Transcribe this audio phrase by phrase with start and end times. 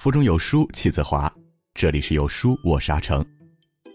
[0.00, 1.30] 腹中有书气自华。
[1.74, 3.22] 这里是有书，我沙城。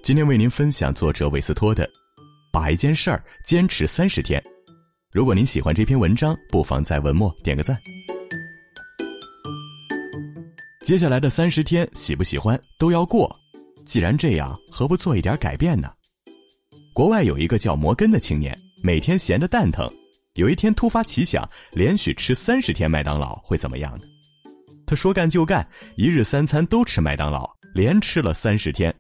[0.04, 1.84] 今天为您分享作者韦斯托的
[2.54, 4.40] 《把一件事儿坚持三十天》。
[5.12, 7.76] 如果您喜欢这篇文章，不妨在文末点个赞。
[10.86, 13.36] 接下来的三十天，喜不喜欢都要过。
[13.84, 15.92] 既然这样，何不做一点改变呢？
[16.94, 19.92] 国外有一个叫摩根的青年，每天闲得蛋疼。
[20.36, 24.06] 有一天突发奇想，连续吃三十天麦当劳会怎么样呢？
[24.86, 28.94] 他说干就干，一日三餐都吃麦当劳，连吃了三十天。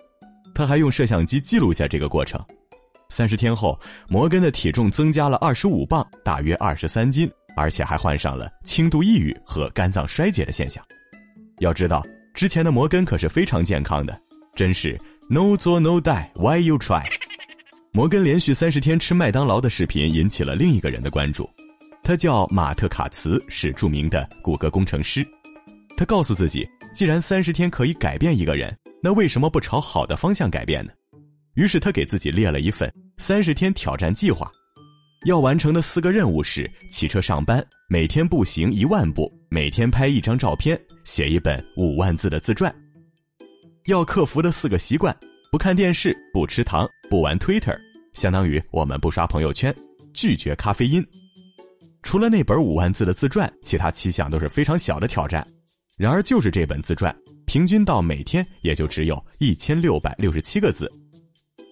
[0.53, 2.43] 他还用摄像机记录下这个过程。
[3.09, 10.83] 三十天后，摩根的体重增加了二十五磅，大约二十三斤，而且还患上了轻度抑郁和肝脏衰竭的现象。
[11.59, 14.19] 要知道，之前的摩根可是非常健康的，
[14.55, 14.99] 真是
[15.29, 17.05] no 做 no die，why you try？
[17.91, 21.49] 摩根连续三十天吃麦当劳的视频引起了另一个人的关注，
[22.01, 25.25] 他叫马特卡茨，是著名的谷歌工程师。
[25.97, 30.91] 他告诉自己，既然三十天可以改变一个人，那为什么不朝好的方向改变呢？
[31.53, 34.51] 于是他给自己列了一份三十天挑战计划，
[35.25, 40.79] 要完成的四个任务是：骑车上班，每天步行一万步，每天拍一张照片。
[41.05, 42.73] 写一本五万字的自传。
[43.85, 45.15] 要克服的四个习惯：
[45.51, 47.77] 不看电视，不吃糖，不玩 Twitter，
[48.13, 49.73] 相当于我们不刷朋友圈，
[50.13, 51.05] 拒绝咖啡因。
[52.01, 55.47] 除了那本五万字的自传，其他七项都是非常小的挑战。
[55.97, 57.15] 然而，就是这本自传，
[57.45, 60.91] 平均到每天也就只有一千六百六十七个字。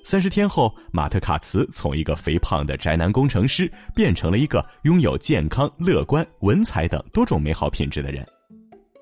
[0.05, 8.25] 三十天后，马特卡茨从一个肥胖的宅男工程师，变成了一个拥有健康、乐观、文采等多种美好品质的人。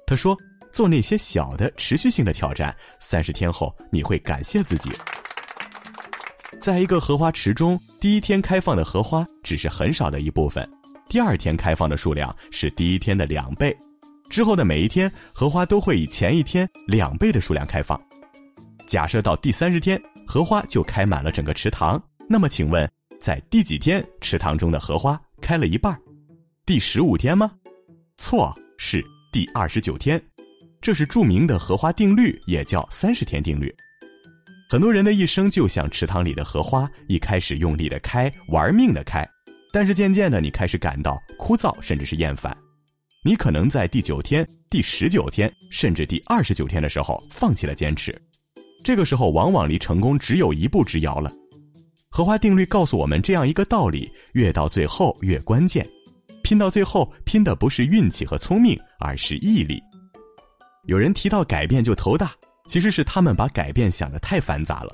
[0.08, 0.36] 他说
[0.73, 4.89] ：“做那些小的持续性的挑战，三十天后你会感谢自己。
[6.59, 10.67] 在一个荷花池中，第一天开放的荷花只是很少的一部分，
[11.08, 13.75] 第二天开放的数量是第一天的两倍，
[14.32, 18.02] 之后的每一天荷花都会以前一天两倍的数量开放。
[18.88, 22.90] 假设到第三十天，荷花就开满了整个池塘，那么请问，
[23.20, 25.96] 在第几天池塘中的荷花开了一半？
[26.66, 27.52] 第十五天吗？
[28.18, 30.22] 错，是。”第二十九天，
[30.81, 33.74] 这是著名的荷花定律，也叫三十天定律。
[34.70, 39.25] 很多人的一生就像池塘里的荷花，一开始用力的开，玩命的开，
[39.72, 42.53] 但是渐渐的你开始感到枯燥，甚至是厌烦。
[43.24, 48.20] 你可能在第九天、第十九天，甚至第二十九天的时候放弃了坚持。
[48.84, 51.32] 这个时候，往往离成功只有一步之遥了。
[52.09, 55.88] 荷花定律告诉我们这样一个道理：越到最后越关键。
[56.42, 59.80] 拼到最后，拼的不是运气和聪明，而是毅力。
[60.88, 62.34] 有人提到改变就头大，
[62.68, 64.90] 其实是他们把改变想得太繁杂了。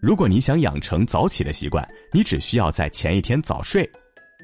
[0.00, 3.86] 如果你想养成早起的习惯，你只需要在前一天早睡。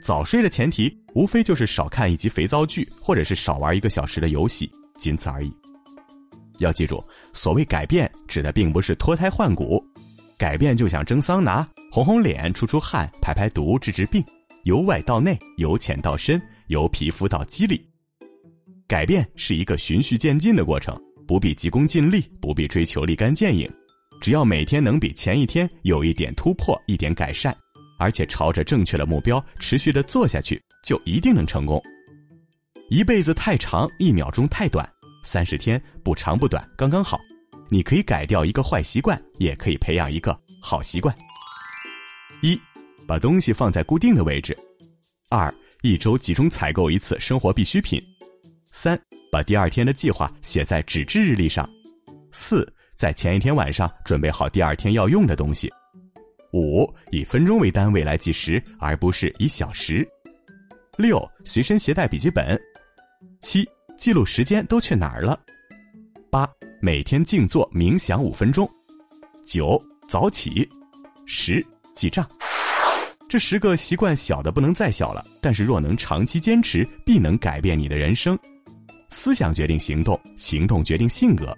[0.04, 5.50] 早睡的前提，无非就是少看一集肥皂剧，或者是少玩一个小时的游戏，仅此而已。
[6.58, 9.82] 要记住，所谓改变，指的并不是脱胎换骨。
[10.36, 14.22] 改变就像蒸桑拿，红红脸，出出汗，排排毒，治治病。
[14.64, 17.82] 由外到内，由浅到深，由皮肤到肌理，
[18.86, 20.94] 改变是一个循序渐进的过程，
[21.26, 23.66] 不必急功近利，不必追求立竿见影，
[24.20, 27.56] 只要每天能比前一天有一点突破，一点改善，
[27.98, 31.82] 而且朝着正确的目标持续的做下去，就一定能成功。
[32.90, 34.88] 一辈子太长，一秒钟太短，
[35.22, 37.20] 三十天不长不短，刚刚好。
[37.68, 41.14] 你可以改掉一个坏习惯，也可以培养一个好习惯。
[42.42, 42.60] 一。
[43.06, 44.56] 把东西放在固定的位置。
[45.28, 48.02] 二，一周集中采购一次生活必需品。
[48.72, 48.98] 三，
[49.30, 51.68] 把第二天的计划写在纸质日历上。
[52.32, 52.66] 四，
[52.96, 55.70] 在前一天晚上准备好第二天要用的东西。
[56.54, 60.08] 五，以分钟为单位来计时，而不是以小时。
[60.96, 62.56] 六，随身携带笔记本。
[63.40, 65.36] 七，记录时间都去哪儿了。
[66.30, 66.48] 八，
[66.80, 68.70] 每天静坐冥想五分钟。
[69.44, 69.76] 九，
[70.08, 70.66] 早起。
[71.26, 71.60] 十，
[71.96, 72.24] 记账。
[73.28, 78.38] 这十个习惯小的不能再小了，但是若能长期坚持，必能改变你的人生。
[79.08, 81.52] 思想决定行动，行动决定性格。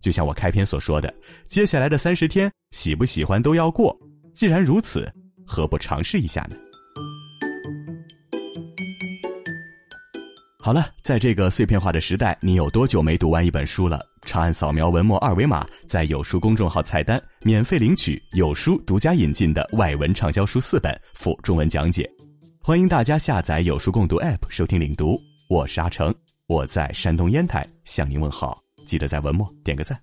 [0.00, 1.12] 就像我开篇所说的，
[1.48, 3.98] 接下来的三十天，喜不喜欢都要过。
[4.36, 5.10] 既然如此，
[5.46, 6.56] 何不尝试一下呢？
[10.60, 13.98] 好了，在这个碎片化的时代，你有多久没读完一本书了？
[14.26, 22.06] 长按扫描文末二维码，在有书公众号菜单免费领取有书独家引进的外文畅销书四本，附中文讲解。
[22.60, 25.18] 欢迎大家下载有书共读 App 收听领读。
[25.48, 26.14] 我是阿成，
[26.46, 29.98] 我在山东烟台向您问好，记得在文末点个赞。